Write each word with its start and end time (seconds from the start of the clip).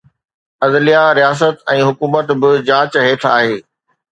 عدليه، 0.63 1.03
رياست 1.19 1.55
۽ 1.73 1.77
حڪومت 1.89 2.27
به 2.45 2.49
جاچ 2.71 2.93
هيٺ 3.05 3.29
آهي. 3.35 3.57